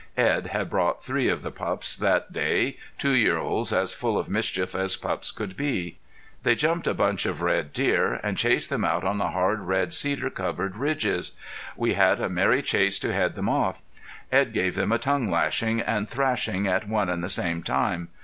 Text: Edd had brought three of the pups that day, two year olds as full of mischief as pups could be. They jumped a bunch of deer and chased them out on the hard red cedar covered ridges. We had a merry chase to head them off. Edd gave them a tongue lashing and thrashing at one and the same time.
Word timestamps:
Edd 0.17 0.47
had 0.47 0.67
brought 0.71 1.03
three 1.03 1.29
of 1.29 1.43
the 1.43 1.51
pups 1.51 1.95
that 1.95 2.33
day, 2.33 2.75
two 2.97 3.11
year 3.11 3.37
olds 3.37 3.71
as 3.71 3.93
full 3.93 4.17
of 4.17 4.29
mischief 4.31 4.73
as 4.73 4.95
pups 4.97 5.29
could 5.29 5.55
be. 5.55 5.99
They 6.41 6.55
jumped 6.55 6.87
a 6.87 6.95
bunch 6.95 7.27
of 7.27 7.39
deer 7.71 8.15
and 8.23 8.35
chased 8.35 8.71
them 8.71 8.83
out 8.83 9.03
on 9.03 9.19
the 9.19 9.27
hard 9.29 9.59
red 9.59 9.93
cedar 9.93 10.31
covered 10.31 10.75
ridges. 10.75 11.33
We 11.77 11.93
had 11.93 12.19
a 12.19 12.29
merry 12.29 12.63
chase 12.63 12.97
to 12.97 13.13
head 13.13 13.35
them 13.35 13.47
off. 13.47 13.83
Edd 14.31 14.53
gave 14.53 14.73
them 14.73 14.91
a 14.91 14.97
tongue 14.97 15.29
lashing 15.29 15.81
and 15.81 16.09
thrashing 16.09 16.65
at 16.65 16.87
one 16.89 17.07
and 17.07 17.23
the 17.23 17.29
same 17.29 17.61
time. 17.61 18.07